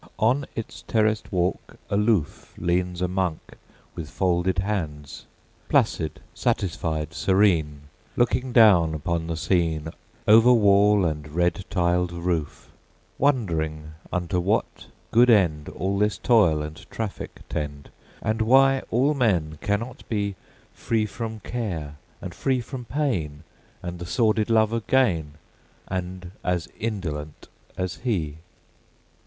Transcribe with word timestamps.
On 0.17 0.47
its 0.55 0.81
terraced 0.87 1.31
walk 1.31 1.77
aloof 1.91 2.55
Leans 2.57 3.03
a 3.03 3.07
monk 3.07 3.53
with 3.93 4.09
folded 4.09 4.57
hands, 4.57 5.27
Placid, 5.69 6.21
satisfied, 6.33 7.13
serene, 7.13 7.81
Looking 8.17 8.51
down 8.51 8.95
upon 8.95 9.27
the 9.27 9.37
scene 9.37 9.89
Over 10.27 10.51
wall 10.53 11.05
and 11.05 11.27
red 11.27 11.65
tiled 11.69 12.11
roof; 12.13 12.71
Wondering 13.19 13.91
unto 14.11 14.39
what 14.39 14.87
good 15.11 15.29
end 15.29 15.69
All 15.69 15.99
this 15.99 16.17
toil 16.17 16.63
and 16.63 16.83
traffic 16.89 17.41
tend, 17.47 17.91
And 18.23 18.41
why 18.41 18.81
all 18.89 19.13
men 19.13 19.59
cannot 19.61 20.01
be 20.09 20.35
Free 20.73 21.05
from 21.05 21.41
care 21.41 21.97
and 22.23 22.33
free 22.33 22.59
from 22.59 22.85
pain, 22.85 23.43
And 23.83 23.99
the 23.99 24.07
sordid 24.07 24.49
love 24.49 24.73
of 24.73 24.87
gain, 24.87 25.33
And 25.87 26.31
as 26.43 26.69
indolent 26.79 27.49
as 27.77 27.97
he. 27.97 28.37